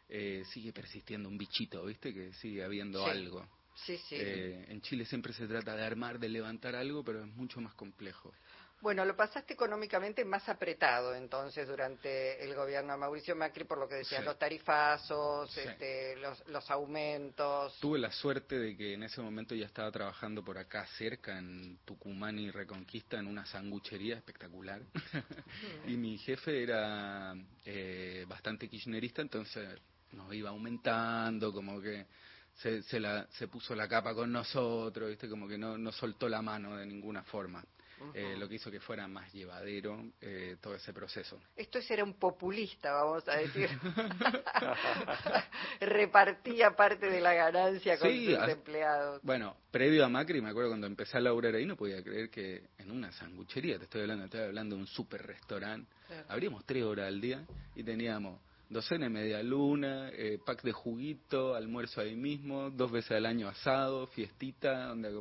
eh, 0.07 0.43
sigue 0.53 0.71
persistiendo 0.71 1.29
un 1.29 1.37
bichito, 1.37 1.83
¿viste? 1.83 2.13
Que 2.13 2.31
sigue 2.33 2.63
habiendo 2.63 3.05
algo. 3.05 3.47
Sí, 3.75 3.97
sí. 3.97 4.15
Eh, 4.17 4.65
en 4.67 4.81
Chile 4.81 5.05
siempre 5.05 5.33
se 5.33 5.47
trata 5.47 5.75
de 5.75 5.83
armar, 5.83 6.19
de 6.19 6.29
levantar 6.29 6.75
algo, 6.75 7.03
pero 7.03 7.23
es 7.23 7.27
mucho 7.27 7.61
más 7.61 7.73
complejo. 7.73 8.33
Bueno, 8.81 9.05
lo 9.05 9.15
pasaste 9.15 9.53
económicamente 9.53 10.25
más 10.25 10.49
apretado 10.49 11.13
entonces 11.13 11.67
durante 11.67 12.43
el 12.43 12.55
gobierno 12.55 12.93
de 12.93 12.97
Mauricio 12.97 13.35
Macri, 13.35 13.63
por 13.63 13.77
lo 13.77 13.87
que 13.87 13.95
decías, 13.95 14.25
los 14.25 14.39
tarifazos, 14.39 15.55
este, 15.55 16.15
los, 16.15 16.43
los, 16.47 16.71
aumentos. 16.71 17.79
Tuve 17.79 17.99
la 17.99 18.11
suerte 18.11 18.57
de 18.57 18.75
que 18.75 18.95
en 18.95 19.03
ese 19.03 19.21
momento 19.21 19.53
ya 19.53 19.67
estaba 19.67 19.91
trabajando 19.91 20.43
por 20.43 20.57
acá 20.57 20.87
cerca, 20.97 21.37
en 21.37 21.77
Tucumán 21.85 22.39
y 22.39 22.49
Reconquista, 22.49 23.19
en 23.19 23.27
una 23.27 23.45
sanguchería 23.45 24.15
espectacular. 24.15 24.81
y 25.85 25.95
mi 25.95 26.17
jefe 26.17 26.63
era 26.63 27.35
eh, 27.63 28.25
bastante 28.27 28.67
kirchnerista, 28.67 29.21
entonces 29.21 29.79
nos 30.13 30.33
iba 30.33 30.49
aumentando, 30.49 31.53
como 31.53 31.79
que 31.79 32.07
se, 32.61 32.83
se, 32.83 32.99
la, 32.99 33.25
se 33.31 33.47
puso 33.47 33.75
la 33.75 33.87
capa 33.87 34.13
con 34.13 34.31
nosotros, 34.31 35.09
¿viste? 35.09 35.27
como 35.27 35.47
que 35.47 35.57
no, 35.57 35.77
no 35.77 35.91
soltó 35.91 36.29
la 36.29 36.41
mano 36.41 36.77
de 36.77 36.85
ninguna 36.85 37.23
forma. 37.23 37.63
Eh, 38.15 38.35
lo 38.35 38.49
que 38.49 38.55
hizo 38.55 38.71
que 38.71 38.79
fuera 38.79 39.07
más 39.07 39.31
llevadero 39.31 40.03
eh, 40.21 40.57
todo 40.59 40.73
ese 40.73 40.91
proceso. 40.91 41.39
Esto 41.55 41.77
era 41.87 42.03
un 42.03 42.15
populista, 42.15 42.93
vamos 42.93 43.27
a 43.27 43.37
decir. 43.37 43.69
Repartía 45.79 46.75
parte 46.75 47.11
de 47.11 47.21
la 47.21 47.35
ganancia 47.35 47.99
con 47.99 48.09
sus 48.09 48.49
empleados. 48.49 49.21
Bueno, 49.21 49.55
previo 49.69 50.03
a 50.03 50.09
Macri, 50.09 50.41
me 50.41 50.49
acuerdo 50.49 50.71
cuando 50.71 50.87
empecé 50.87 51.17
a 51.17 51.21
laburar 51.21 51.53
ahí, 51.53 51.67
no 51.67 51.75
podía 51.75 52.03
creer 52.03 52.31
que 52.31 52.69
en 52.79 52.89
una 52.89 53.11
sanguchería, 53.11 53.77
te 53.77 53.83
estoy 53.83 54.01
hablando, 54.01 54.25
estoy 54.25 54.41
hablando 54.41 54.77
de 54.77 54.81
un 54.81 54.87
super 54.87 55.23
restaurante, 55.23 55.87
abríamos 56.27 56.65
tres 56.65 56.83
horas 56.83 57.07
al 57.07 57.21
día 57.21 57.45
y 57.75 57.83
teníamos 57.83 58.41
docena 58.71 59.07
y 59.07 59.09
media 59.09 59.43
luna, 59.43 60.09
eh, 60.13 60.39
pack 60.43 60.63
de 60.63 60.71
juguito, 60.71 61.53
almuerzo 61.55 62.01
ahí 62.01 62.15
mismo, 62.15 62.69
dos 62.69 62.89
veces 62.89 63.11
al 63.11 63.25
año 63.25 63.49
asado, 63.49 64.07
fiestita, 64.07 64.87
donde 64.87 65.11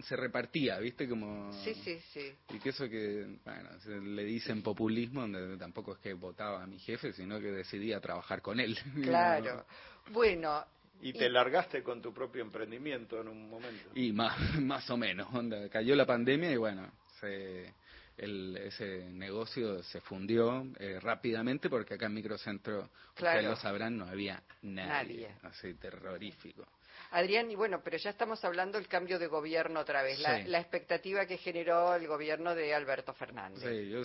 se 0.00 0.16
repartía, 0.16 0.78
¿viste? 0.78 1.06
Como... 1.06 1.52
Sí, 1.64 1.74
sí, 1.74 2.00
sí. 2.12 2.32
Y 2.54 2.58
que 2.58 2.70
eso 2.70 2.88
que, 2.88 3.38
bueno, 3.44 3.70
le 4.14 4.24
dicen 4.24 4.62
populismo, 4.62 5.20
donde 5.20 5.58
tampoco 5.58 5.92
es 5.92 5.98
que 5.98 6.14
votaba 6.14 6.62
a 6.62 6.66
mi 6.66 6.78
jefe, 6.78 7.12
sino 7.12 7.38
que 7.38 7.52
decidía 7.52 8.00
trabajar 8.00 8.40
con 8.40 8.58
él. 8.58 8.76
Claro. 9.02 9.66
bueno. 10.10 10.64
Y 11.02 11.12
te 11.12 11.28
largaste 11.28 11.82
con 11.82 12.00
tu 12.00 12.14
propio 12.14 12.40
emprendimiento 12.40 13.20
en 13.20 13.28
un 13.28 13.50
momento. 13.50 13.90
Y 13.94 14.12
más, 14.12 14.38
más 14.60 14.88
o 14.88 14.96
menos, 14.96 15.28
onda, 15.34 15.68
cayó 15.68 15.94
la 15.94 16.06
pandemia 16.06 16.50
y 16.50 16.56
bueno, 16.56 16.90
se, 17.20 17.74
el, 18.16 18.56
ese 18.56 19.10
negocio 19.10 19.82
se 19.82 20.00
fundió 20.00 20.66
eh, 20.78 20.98
rápidamente 21.00 21.68
porque 21.68 21.94
acá 21.94 22.06
en 22.06 22.14
Microcentro, 22.14 22.90
claro. 23.14 23.38
ustedes 23.38 23.44
lo 23.44 23.56
sabrán, 23.56 23.96
no 23.96 24.06
había 24.06 24.42
nadie. 24.62 25.28
nadie. 25.28 25.36
así 25.42 25.74
terrorífico. 25.74 26.64
Adrián, 27.10 27.48
y 27.50 27.54
bueno, 27.54 27.80
pero 27.82 27.96
ya 27.96 28.10
estamos 28.10 28.44
hablando 28.44 28.76
del 28.76 28.88
cambio 28.88 29.18
de 29.18 29.28
gobierno 29.28 29.80
otra 29.80 30.02
vez, 30.02 30.18
la, 30.18 30.58
expectativa 30.58 31.26
que 31.26 31.38
generó 31.38 31.94
el 31.94 32.08
gobierno 32.08 32.54
de 32.54 32.74
Alberto 32.74 33.12
Fernández. 33.14 33.62
Sí, 33.62 33.88
yo 33.88 34.02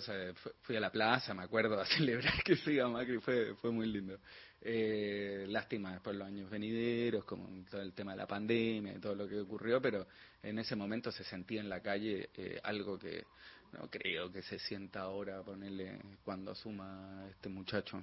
fui 0.62 0.76
a 0.76 0.80
la 0.80 0.90
plaza, 0.90 1.34
me 1.34 1.42
acuerdo, 1.42 1.80
a 1.80 1.86
celebrar 1.86 2.42
que 2.44 2.56
siga 2.56 2.88
Macri, 2.88 3.18
fue, 3.18 3.54
fue 3.56 3.72
muy 3.72 3.86
lindo. 3.86 4.18
Eh, 4.62 5.46
lástima 5.48 5.92
después 5.92 6.14
los 6.14 6.28
años 6.28 6.50
venideros, 6.50 7.24
como 7.24 7.48
todo 7.68 7.80
el 7.80 7.94
tema 7.94 8.12
de 8.12 8.18
la 8.18 8.26
pandemia 8.26 8.92
y 8.92 9.00
todo 9.00 9.14
lo 9.14 9.26
que 9.26 9.40
ocurrió, 9.40 9.80
pero 9.80 10.06
en 10.42 10.58
ese 10.58 10.76
momento 10.76 11.10
se 11.10 11.24
sentía 11.24 11.60
en 11.60 11.68
la 11.68 11.80
calle 11.80 12.28
eh, 12.34 12.60
algo 12.62 12.98
que 12.98 13.24
no 13.72 13.88
creo 13.90 14.30
que 14.32 14.42
se 14.42 14.58
sienta 14.58 15.02
ahora, 15.02 15.42
ponerle 15.42 15.98
cuando 16.24 16.52
asuma 16.52 17.26
este 17.30 17.48
muchacho, 17.48 18.02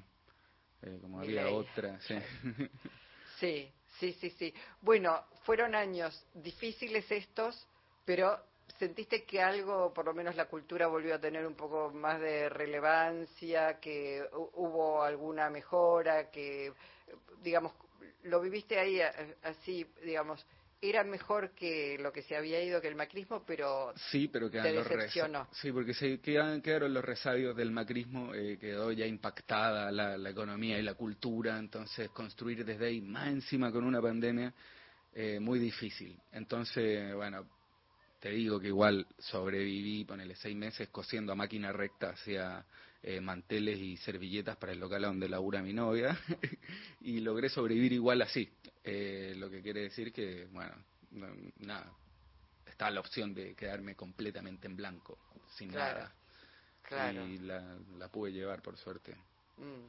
eh, 0.82 0.98
como 1.02 1.20
había 1.20 1.50
otra. 1.50 2.00
Sí. 2.02 2.16
sí. 3.40 3.72
Sí, 4.00 4.14
sí, 4.14 4.30
sí. 4.32 4.54
Bueno, 4.82 5.26
fueron 5.44 5.74
años 5.74 6.26
difíciles 6.36 7.10
estos, 7.12 7.68
pero 8.06 8.40
¿sentiste 8.78 9.24
que 9.24 9.42
algo, 9.42 9.92
por 9.94 10.06
lo 10.06 10.14
menos 10.14 10.36
la 10.36 10.46
cultura, 10.46 10.88
volvió 10.88 11.16
a 11.16 11.20
tener 11.20 11.48
un 11.48 11.56
poco 11.56 11.92
más 11.92 12.20
de 12.20 12.48
relevancia, 12.50 13.80
que 13.80 14.24
hubo 14.32 15.02
alguna 15.02 15.50
mejora, 15.50 16.30
que, 16.30 16.74
digamos, 17.42 17.74
lo 18.24 18.40
viviste 18.40 18.78
ahí 18.80 19.00
así, 19.44 19.86
digamos, 20.04 20.46
era 20.82 21.04
mejor 21.04 21.52
que 21.52 21.98
lo 22.00 22.12
que 22.12 22.22
se 22.22 22.36
había 22.36 22.62
ido 22.64 22.80
que 22.82 22.88
el 22.88 22.96
macrismo, 22.96 23.44
pero 23.46 23.94
sí, 24.12 24.28
pero 24.28 24.50
te 24.50 24.62
decepcionó. 24.62 25.48
sí, 25.52 25.72
porque 25.72 25.94
se 25.94 26.20
quedan, 26.20 26.62
quedaron 26.62 26.94
los 26.94 27.04
resabios 27.04 27.56
del 27.56 27.72
macrismo, 27.72 28.34
eh, 28.34 28.58
quedó 28.60 28.92
ya 28.92 29.06
impactada 29.06 29.92
la, 29.92 30.18
la, 30.18 30.30
economía 30.30 30.78
y 30.78 30.84
la 30.84 30.94
cultura, 30.94 31.58
entonces 31.58 32.10
construir 32.10 32.64
desde 32.64 32.88
ahí 32.88 33.02
más 33.02 33.28
encima 33.30 33.72
con 33.72 33.84
una 33.86 34.02
pandemia 34.02 34.54
eh, 35.14 35.40
muy 35.40 35.58
difícil. 35.58 36.16
Entonces, 36.32 37.14
bueno, 37.16 37.48
te 38.20 38.30
digo 38.30 38.60
que 38.60 38.68
igual 38.68 39.08
sobreviví, 39.18 40.06
ponele 40.06 40.36
seis 40.36 40.56
meses 40.56 40.90
cosiendo 40.90 41.32
a 41.32 41.36
máquina 41.36 41.72
recta 41.72 42.10
hacia 42.10 42.64
eh, 43.10 43.22
manteles 43.22 43.80
y 43.80 43.96
servilletas 43.96 44.58
para 44.58 44.74
el 44.74 44.82
local 44.82 45.04
donde 45.04 45.30
labura 45.30 45.62
mi 45.62 45.72
novia 45.72 46.20
y 47.00 47.22
logré 47.22 47.48
sobrevivir 47.48 47.94
igual 47.94 48.22
así. 48.22 48.52
Eh, 48.84 49.34
lo 49.38 49.50
que 49.50 49.62
quiere 49.62 49.84
decir 49.84 50.12
que, 50.12 50.46
bueno, 50.52 50.76
nada, 51.60 51.90
está 52.66 52.92
la 52.92 53.00
opción 53.00 53.34
de 53.34 53.56
quedarme 53.56 53.96
completamente 53.96 54.68
en 54.68 54.76
blanco, 54.76 55.18
sin 55.56 55.72
nada. 55.72 56.14
Claro. 56.82 57.26
Y 57.26 57.38
la, 57.38 57.78
la, 57.98 58.10
pude 58.10 58.34
llevar, 58.34 58.62
por 58.62 58.76
suerte. 58.76 59.16
Mm. 59.56 59.88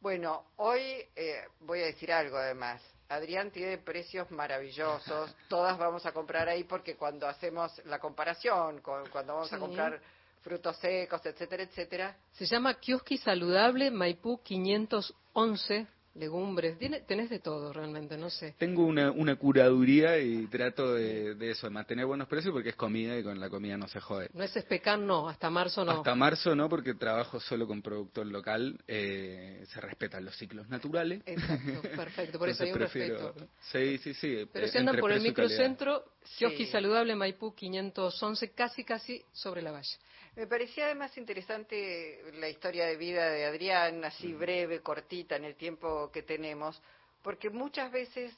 Bueno, 0.00 0.44
hoy 0.58 1.04
eh, 1.16 1.42
voy 1.62 1.80
a 1.80 1.86
decir 1.86 2.12
algo 2.12 2.36
además. 2.36 2.80
Adrián 3.08 3.50
tiene 3.50 3.78
precios 3.78 4.30
maravillosos. 4.30 5.34
Todas 5.48 5.76
vamos 5.78 6.06
a 6.06 6.12
comprar 6.12 6.48
ahí 6.48 6.62
porque 6.62 6.94
cuando 6.94 7.26
hacemos 7.26 7.84
la 7.86 7.98
comparación, 7.98 8.80
con, 8.82 9.08
cuando 9.08 9.34
vamos 9.34 9.52
a 9.52 9.58
comprar 9.58 10.00
frutos 10.42 10.76
secos, 10.78 11.24
etcétera, 11.24 11.62
etcétera. 11.62 12.16
Se 12.32 12.46
llama 12.46 12.74
Kioski 12.74 13.16
Saludable 13.16 13.90
Maipú 13.90 14.40
511 14.42 15.86
legumbres, 16.14 16.76
tenés 17.06 17.30
de 17.30 17.38
todo 17.38 17.72
realmente, 17.72 18.18
no 18.18 18.28
sé. 18.28 18.54
Tengo 18.58 18.84
una, 18.84 19.10
una 19.10 19.36
curaduría 19.36 20.18
y 20.18 20.46
trato 20.46 20.94
de, 20.94 21.36
eso, 21.50 21.66
de 21.66 21.72
mantener 21.72 22.06
buenos 22.06 22.28
precios 22.28 22.52
porque 22.52 22.70
es 22.70 22.76
comida 22.76 23.16
y 23.18 23.22
con 23.22 23.40
la 23.40 23.48
comida 23.48 23.76
no 23.76 23.88
se 23.88 24.00
jode. 24.00 24.28
No 24.34 24.44
es 24.44 24.54
especar, 24.54 24.98
no, 24.98 25.28
hasta 25.28 25.48
marzo 25.48 25.84
no. 25.84 25.92
Hasta 25.92 26.14
marzo 26.14 26.54
no, 26.54 26.68
porque 26.68 26.94
trabajo 26.94 27.40
solo 27.40 27.66
con 27.66 27.80
productor 27.80 28.26
local, 28.26 28.78
eh, 28.86 29.64
se 29.72 29.80
respetan 29.80 30.24
los 30.24 30.36
ciclos 30.36 30.68
naturales. 30.68 31.22
Exacto, 31.24 31.80
perfecto, 31.96 32.38
por 32.38 32.48
eso 32.50 32.64
hay 32.64 32.72
un 32.72 32.78
respeto. 32.78 33.34
Sí, 33.72 33.98
sí, 33.98 34.14
sí. 34.14 34.48
Pero 34.52 34.68
si 34.68 34.78
andan 34.78 34.98
por 34.98 35.12
el 35.12 35.22
microcentro, 35.22 36.04
Kioski 36.38 36.66
Saludable 36.66 37.14
Maipú 37.14 37.54
511, 37.54 38.50
casi, 38.52 38.84
casi 38.84 39.24
sobre 39.32 39.62
la 39.62 39.72
valla. 39.72 39.96
Me 40.34 40.46
parecía 40.46 40.86
además 40.86 41.16
interesante 41.18 42.22
la 42.34 42.48
historia 42.48 42.86
de 42.86 42.96
vida 42.96 43.28
de 43.28 43.44
Adrián, 43.44 44.04
así 44.04 44.32
breve, 44.32 44.80
cortita 44.80 45.36
en 45.36 45.44
el 45.44 45.56
tiempo 45.56 46.10
que 46.10 46.22
tenemos, 46.22 46.80
porque 47.22 47.50
muchas 47.50 47.92
veces 47.92 48.34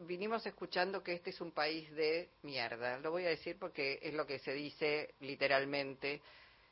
vinimos 0.00 0.44
escuchando 0.46 1.02
que 1.02 1.12
este 1.12 1.30
es 1.30 1.40
un 1.40 1.52
país 1.52 1.90
de 1.94 2.28
mierda. 2.42 2.98
Lo 2.98 3.10
voy 3.10 3.24
a 3.24 3.28
decir 3.28 3.56
porque 3.58 3.98
es 4.02 4.14
lo 4.14 4.26
que 4.26 4.38
se 4.38 4.52
dice 4.52 5.14
literalmente. 5.20 6.20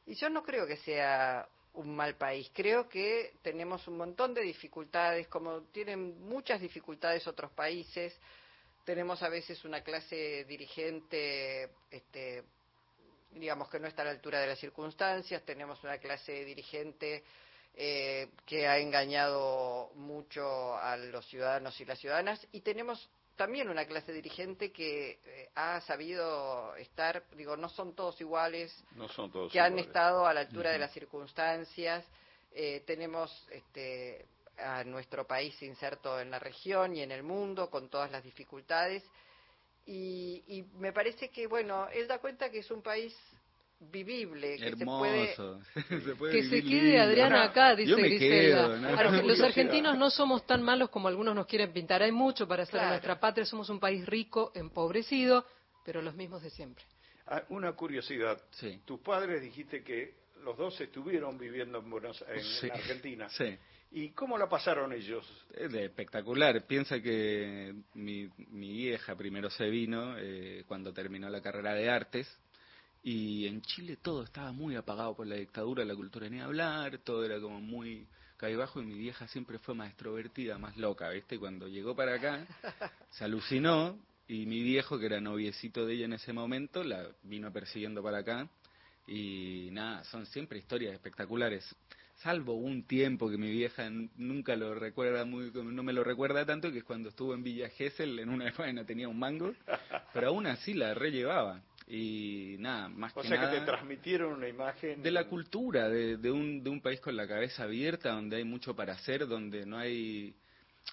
Y 0.06 0.14
yo 0.14 0.28
no 0.30 0.42
creo 0.42 0.66
que 0.66 0.76
sea 0.78 1.48
un 1.74 1.94
mal 1.94 2.16
país. 2.16 2.50
Creo 2.54 2.88
que 2.88 3.34
tenemos 3.42 3.86
un 3.88 3.96
montón 3.96 4.34
de 4.34 4.42
dificultades, 4.42 5.28
como 5.28 5.62
tienen 5.72 6.20
muchas 6.26 6.60
dificultades 6.60 7.26
otros 7.26 7.50
países. 7.52 8.18
Tenemos 8.86 9.22
a 9.22 9.28
veces 9.28 9.62
una 9.66 9.82
clase 9.82 10.46
dirigente 10.46 11.68
este, 11.90 12.42
digamos 13.32 13.68
que 13.68 13.78
no 13.78 13.86
está 13.86 14.02
a 14.02 14.06
la 14.06 14.10
altura 14.12 14.40
de 14.40 14.46
las 14.46 14.58
circunstancias, 14.58 15.42
tenemos 15.44 15.82
una 15.84 15.98
clase 15.98 16.44
dirigente 16.44 17.24
eh, 17.74 18.30
que 18.46 18.66
ha 18.66 18.78
engañado 18.78 19.90
mucho 19.94 20.76
a 20.76 20.96
los 20.96 21.26
ciudadanos 21.26 21.78
y 21.80 21.84
las 21.84 21.98
ciudadanas 21.98 22.46
y 22.52 22.60
tenemos 22.60 23.08
también 23.36 23.68
una 23.68 23.84
clase 23.84 24.12
dirigente 24.12 24.72
que 24.72 25.18
eh, 25.24 25.50
ha 25.54 25.80
sabido 25.82 26.74
estar, 26.76 27.24
digo, 27.36 27.56
no 27.56 27.68
son 27.68 27.94
todos 27.94 28.18
iguales, 28.20 28.72
no 28.94 29.08
son 29.08 29.30
todos 29.30 29.52
que 29.52 29.60
han 29.60 29.78
estado 29.78 30.26
a 30.26 30.32
la 30.32 30.40
altura 30.40 30.70
de 30.70 30.78
las 30.78 30.92
circunstancias. 30.92 32.02
Eh, 32.52 32.82
tenemos 32.86 33.46
este, 33.50 34.24
a 34.58 34.84
nuestro 34.84 35.26
país 35.26 35.60
inserto 35.62 36.20
en 36.20 36.30
la 36.30 36.38
región 36.38 36.96
y 36.96 37.02
en 37.02 37.12
el 37.12 37.22
mundo 37.22 37.70
con 37.70 37.88
todas 37.88 38.10
las 38.10 38.22
dificultades 38.22 39.02
y, 39.86 40.42
y, 40.48 40.64
me 40.78 40.92
parece 40.92 41.30
que, 41.30 41.46
bueno, 41.46 41.88
él 41.90 42.08
da 42.08 42.18
cuenta 42.18 42.50
que 42.50 42.58
es 42.58 42.70
un 42.72 42.82
país 42.82 43.16
vivible, 43.78 44.56
que 44.56 44.68
Hermoso. 44.68 45.60
se 46.04 46.16
puede, 46.16 46.32
que 46.32 46.48
se 46.48 46.62
quede 46.62 46.98
Adriana 46.98 47.44
acá, 47.44 47.76
dice 47.76 47.94
Griselda. 47.94 49.22
Los 49.22 49.40
argentinos 49.40 49.96
no 49.96 50.10
somos 50.10 50.44
tan 50.44 50.62
malos 50.62 50.90
como 50.90 51.06
algunos 51.06 51.36
nos 51.36 51.46
quieren 51.46 51.72
pintar. 51.72 52.02
Hay 52.02 52.10
mucho 52.10 52.48
para 52.48 52.64
hacer 52.64 52.80
en 52.80 52.88
nuestra 52.88 53.20
patria. 53.20 53.46
Somos 53.46 53.70
un 53.70 53.78
país 53.78 54.04
rico, 54.06 54.50
empobrecido, 54.56 55.46
pero 55.84 56.02
los 56.02 56.16
mismos 56.16 56.42
de 56.42 56.50
siempre. 56.50 56.84
Ah, 57.28 57.44
una 57.50 57.72
curiosidad. 57.72 58.42
Sí. 58.50 58.80
Tus 58.84 59.00
padres 59.00 59.40
dijiste 59.40 59.84
que 59.84 60.14
los 60.42 60.56
dos 60.56 60.80
estuvieron 60.80 61.38
viviendo 61.38 61.78
en, 61.78 61.90
Buenos, 61.90 62.24
en, 62.28 62.68
en 62.68 62.72
Argentina. 62.72 63.28
Sí. 63.28 63.56
¿Y 63.96 64.10
cómo 64.10 64.36
la 64.36 64.46
pasaron 64.46 64.92
ellos? 64.92 65.26
Es 65.54 65.72
espectacular. 65.72 66.66
Piensa 66.66 67.00
que 67.00 67.74
mi, 67.94 68.28
mi 68.50 68.70
vieja 68.74 69.16
primero 69.16 69.48
se 69.48 69.70
vino 69.70 70.18
eh, 70.18 70.64
cuando 70.68 70.92
terminó 70.92 71.30
la 71.30 71.40
carrera 71.40 71.72
de 71.72 71.88
artes 71.88 72.28
Y 73.02 73.46
en 73.46 73.62
Chile 73.62 73.96
todo 73.96 74.24
estaba 74.24 74.52
muy 74.52 74.76
apagado 74.76 75.16
por 75.16 75.26
la 75.26 75.36
dictadura, 75.36 75.82
la 75.82 75.94
cultura 75.94 76.28
ni 76.28 76.40
hablar, 76.40 76.98
todo 76.98 77.24
era 77.24 77.40
como 77.40 77.58
muy 77.58 78.06
bajo 78.58 78.82
y 78.82 78.84
mi 78.84 78.98
vieja 78.98 79.26
siempre 79.28 79.58
fue 79.58 79.74
más 79.74 79.88
extrovertida, 79.88 80.58
más 80.58 80.76
loca, 80.76 81.08
¿viste? 81.08 81.38
Cuando 81.38 81.66
llegó 81.66 81.96
para 81.96 82.16
acá, 82.16 82.46
se 83.12 83.24
alucinó 83.24 83.98
y 84.28 84.44
mi 84.44 84.62
viejo, 84.62 84.98
que 84.98 85.06
era 85.06 85.22
noviecito 85.22 85.86
de 85.86 85.94
ella 85.94 86.04
en 86.04 86.12
ese 86.12 86.34
momento, 86.34 86.84
la 86.84 87.08
vino 87.22 87.50
persiguiendo 87.50 88.02
para 88.02 88.18
acá 88.18 88.46
y 89.06 89.70
nada, 89.72 90.04
son 90.04 90.26
siempre 90.26 90.58
historias 90.58 90.92
espectaculares. 90.92 91.64
Salvo 92.16 92.54
un 92.54 92.84
tiempo 92.86 93.28
que 93.28 93.36
mi 93.36 93.50
vieja 93.50 93.90
nunca 93.90 94.56
lo 94.56 94.74
recuerda 94.74 95.24
muy, 95.26 95.50
no 95.52 95.82
me 95.82 95.92
lo 95.92 96.02
recuerda 96.02 96.46
tanto, 96.46 96.72
que 96.72 96.78
es 96.78 96.84
cuando 96.84 97.10
estuvo 97.10 97.34
en 97.34 97.42
Villa 97.42 97.68
Gesell, 97.68 98.18
en 98.18 98.30
una 98.30 98.48
época 98.48 98.72
tenía 98.86 99.08
un 99.08 99.18
mango, 99.18 99.54
pero 100.14 100.28
aún 100.28 100.46
así 100.46 100.72
la 100.72 100.94
rellevaba. 100.94 101.62
Y 101.88 102.56
nada, 102.58 102.88
más 102.88 103.12
que 103.12 103.28
nada. 103.28 103.36
O 103.36 103.38
sea 103.38 103.50
que 103.50 103.58
te 103.60 103.66
transmitieron 103.66 104.32
una 104.32 104.48
imagen. 104.48 105.02
De 105.02 105.10
la 105.10 105.28
cultura, 105.28 105.88
de, 105.88 106.16
de, 106.16 106.30
un, 106.30 106.62
de 106.64 106.70
un 106.70 106.80
país 106.80 107.00
con 107.00 107.14
la 107.14 107.28
cabeza 107.28 107.62
abierta, 107.62 108.10
donde 108.10 108.36
hay 108.36 108.44
mucho 108.44 108.74
para 108.74 108.94
hacer, 108.94 109.26
donde 109.28 109.64
no 109.66 109.78
hay. 109.78 110.34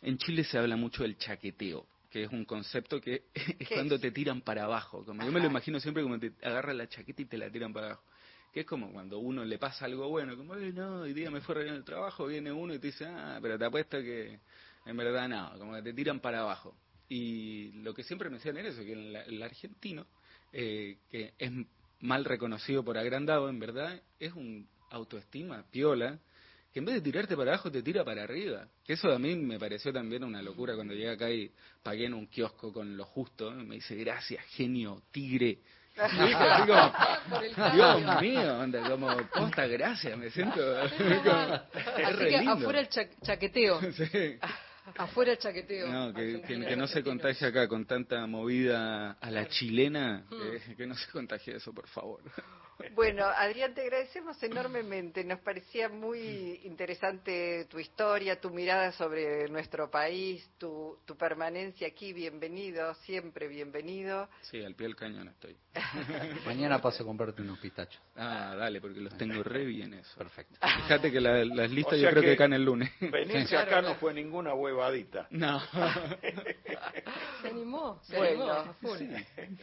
En 0.02 0.18
Chile 0.18 0.44
se 0.44 0.58
habla 0.58 0.76
mucho 0.76 1.04
del 1.04 1.18
chaqueteo, 1.18 1.88
que 2.12 2.24
es 2.24 2.32
un 2.32 2.46
concepto 2.46 3.02
que 3.02 3.24
es 3.34 3.70
cuando 3.70 4.00
te 4.00 4.12
tiran 4.12 4.42
para 4.42 4.66
abajo. 4.66 5.04
Como 5.04 5.24
yo 5.24 5.32
me 5.32 5.40
lo 5.40 5.48
imagino 5.48 5.80
siempre 5.80 6.04
como 6.04 6.20
te 6.20 6.34
agarran 6.44 6.78
la 6.78 6.88
chaqueta 6.88 7.22
y 7.22 7.26
te 7.26 7.38
la 7.38 7.50
tiran 7.50 7.74
para 7.74 7.88
abajo. 7.88 8.04
Que 8.54 8.62
es 8.62 8.66
como 8.66 8.94
cuando 8.94 9.20
uno 9.20 9.44
le 9.44 9.58
pasa 9.58 9.86
algo 9.86 10.08
bueno, 10.08 10.38
como, 10.38 10.56
no, 10.56 11.02
hoy 11.02 11.14
día 11.14 11.32
me 11.32 11.42
fue 11.42 11.64
bien 11.64 11.76
el 11.76 11.84
trabajo, 11.84 12.28
viene 12.28 12.52
uno 12.52 12.74
y 12.74 12.80
te 12.80 12.88
dice, 12.88 13.06
ah, 13.06 13.40
pero 13.42 13.58
te 13.58 13.66
apuesto 13.66 13.98
que 14.00 14.40
en 14.86 14.98
verdad 14.98 15.28
no, 15.28 15.58
como 15.58 15.74
que 15.74 15.82
te 15.82 15.94
tiran 15.94 16.20
para 16.20 16.42
abajo. 16.42 16.76
Y 17.10 17.72
lo 17.82 17.94
que 17.94 18.04
siempre 18.04 18.30
me 18.30 18.38
decían 18.38 18.56
era 18.58 18.70
eso, 18.70 18.82
que 18.82 18.94
el 18.94 19.44
argentino 19.44 20.06
eh, 20.56 20.98
que 21.10 21.34
es 21.40 21.52
mal 22.02 22.24
reconocido 22.26 22.84
por 22.84 22.98
agrandado, 22.98 23.50
en 23.50 23.60
verdad, 23.60 24.00
es 24.20 24.34
un 24.34 24.68
autoestima 24.92 25.66
piola, 25.72 26.20
que 26.72 26.80
en 26.80 26.86
vez 26.86 26.96
de 26.96 27.02
tirarte 27.02 27.36
para 27.36 27.54
abajo 27.54 27.72
te 27.72 27.82
tira 27.82 28.06
para 28.06 28.24
arriba. 28.24 28.68
Que 28.86 28.94
eso 28.94 29.12
a 29.12 29.18
mí 29.18 29.36
me 29.36 29.60
pareció 29.60 29.92
también 29.92 30.24
una 30.24 30.42
locura 30.44 30.76
cuando 30.76 30.94
llegué 30.94 31.10
acá 31.10 31.32
y 31.32 31.52
pagué 31.82 32.06
en 32.06 32.14
un 32.14 32.28
kiosco 32.28 32.72
con 32.72 32.96
lo 32.96 33.06
justo. 33.06 33.52
Me 33.52 33.76
dice, 33.76 33.96
gracias, 33.96 34.46
genio, 34.50 35.02
tigre. 35.12 35.60
Así 35.98 36.34
como, 36.68 37.74
Dios 37.74 38.22
mío, 38.22 38.62
anda, 38.62 38.90
como, 38.90 39.16
posta, 39.34 39.68
gracias, 39.68 40.18
me 40.18 40.30
siento. 40.30 40.62
así 40.82 40.98
que 42.18 42.48
afuera 42.48 42.80
el 42.82 42.90
chaqueteo. 43.22 43.80
sí. 43.92 44.38
Afuera 44.98 45.32
el 45.32 45.38
chaqueteo. 45.38 45.88
No, 45.88 46.14
que, 46.14 46.42
que, 46.42 46.76
no 46.76 46.88
se 46.88 47.04
contagie 47.04 47.48
acá 47.48 47.68
con 47.68 47.86
tanta 47.86 48.26
movida 48.28 49.12
a 49.14 49.32
la 49.32 49.48
chilena, 49.48 50.26
hmm. 50.30 50.76
que 50.76 50.86
no 50.86 50.96
se 50.96 51.10
contagie 51.12 51.56
eso, 51.56 51.74
por 51.74 51.88
favor. 51.88 52.22
Bueno, 52.96 53.26
Adrián, 53.26 53.74
te 53.74 53.82
agradecemos 53.82 54.42
enormemente. 54.44 55.24
Nos 55.24 55.40
parecía 55.40 55.90
muy 55.90 56.60
interesante 56.64 57.66
tu 57.70 57.80
historia, 57.80 58.40
tu 58.40 58.50
mirada 58.50 58.92
sobre 58.92 59.48
nuestro 59.50 59.90
país, 59.90 60.48
tu, 60.58 61.00
tu 61.06 61.16
permanencia 61.16 61.88
aquí. 61.88 62.14
Bienvenido, 62.14 62.94
siempre 62.96 63.48
bienvenido. 63.48 64.28
Sí, 64.42 64.64
al 64.64 64.76
pie 64.76 64.88
del 64.88 64.96
cañón 64.96 65.30
estoy. 65.30 65.56
Mañana 66.46 66.82
paso 66.82 67.04
a 67.04 67.06
comprarte 67.06 67.42
unos 67.42 67.60
pistachos. 67.60 68.02
Ah, 68.16 68.56
dale, 68.58 68.82
porque 68.82 69.00
los 69.00 69.18
tengo 69.18 69.42
re 69.44 69.66
bien 69.66 69.94
eso. 69.94 70.18
Perfecto. 70.18 70.56
Fíjate 70.84 71.12
que 71.12 71.22
las 71.22 71.72
listas 71.72 72.00
yo 72.00 72.10
creo 72.10 72.22
que, 72.22 72.36
caen 72.36 72.54
el 72.54 72.66
lunes. 72.66 72.92
Venirse 73.00 73.58
acá 73.58 73.82
no 73.82 73.96
fue 73.96 74.14
ninguna 74.14 74.54
huevadita. 74.74 75.28
No. 75.32 75.62
se 77.42 77.48
animó, 77.48 78.00
se 78.04 78.18
bueno, 78.18 78.52
animó. 78.52 78.96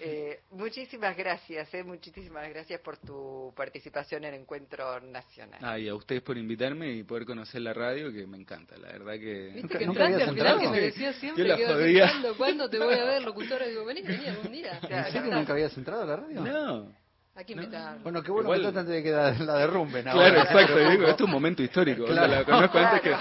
Eh, 0.00 0.40
muchísimas 0.52 1.16
gracias, 1.16 1.72
eh, 1.74 1.84
muchísimas 1.84 2.48
gracias 2.48 2.80
por 2.80 2.96
tu 2.98 3.52
participación 3.56 4.24
en 4.24 4.34
Encuentro 4.34 5.00
Nacional. 5.00 5.60
Ah, 5.62 5.78
y 5.78 5.88
a 5.88 5.94
ustedes 5.94 6.22
por 6.22 6.38
invitarme 6.38 6.92
y 6.92 7.02
poder 7.02 7.24
conocer 7.24 7.60
la 7.62 7.72
radio, 7.72 8.12
que 8.12 8.26
me 8.26 8.38
encanta, 8.38 8.76
la 8.76 8.88
verdad 8.88 9.14
que... 9.14 9.52
¿Viste 9.54 9.78
que 9.78 9.84
entraste 9.84 10.22
al 10.22 10.34
final 10.34 10.60
que 10.60 10.68
me 10.68 10.80
decías 10.80 11.16
siempre 11.16 11.56
que 11.56 11.64
¿cuándo, 11.64 12.36
¿cuándo 12.36 12.70
te 12.70 12.78
voy 12.78 12.94
a 12.94 13.04
ver, 13.04 13.22
locutora? 13.24 13.66
Digo, 13.66 13.84
vení, 13.84 14.02
vení 14.02 14.26
algún 14.26 14.52
día. 14.52 14.80
¿En 14.82 15.12
serio 15.12 15.34
nunca 15.34 15.52
habías 15.52 15.76
entrado 15.76 16.02
a 16.02 16.06
la 16.06 16.16
radio? 16.16 16.40
No. 16.40 16.99
Está... 17.40 17.96
Bueno, 18.02 18.22
qué 18.22 18.30
bueno 18.30 18.54
Igual... 18.54 18.72
que 18.72 18.78
antes 18.78 18.86
de 18.86 19.02
que 19.02 19.10
la, 19.10 19.32
la 19.32 19.54
derrumben. 19.56 20.02
Claro, 20.02 20.40
exacto. 20.40 20.78
Digo, 20.78 21.04
esto 21.04 21.24
es 21.24 21.26
un 21.26 21.30
momento 21.30 21.62
histórico. 21.62 22.04
Claro, 22.06 22.32
la 22.32 22.44
conozco 22.44 22.78
antes 22.78 23.00
que... 23.00 23.16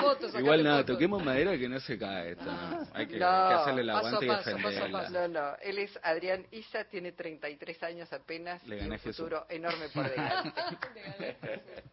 fotos, 0.00 0.34
Igual 0.34 0.64
nada, 0.64 0.84
toquemos 0.84 1.24
madera 1.24 1.56
que 1.58 1.68
no 1.68 1.80
se 1.80 1.98
cae 1.98 2.32
esto. 2.32 2.50
Hay 2.94 3.06
que, 3.06 3.18
que 3.18 3.24
hacerle 3.24 3.84
la 3.84 3.98
aguante 3.98 4.26
y 4.26 4.28
defenderla. 4.28 5.08
No, 5.10 5.28
no. 5.28 5.56
Él 5.62 5.78
es 5.78 5.98
Adrián 6.02 6.46
Isa, 6.50 6.84
tiene 6.84 7.12
33 7.12 7.82
años 7.82 8.12
apenas. 8.12 8.66
Le 8.66 8.76
gané 8.76 8.88
y 9.02 9.08
un 9.08 9.14
futuro 9.14 9.46
enorme 9.48 9.88
por 9.92 10.08
delante. 10.08 10.62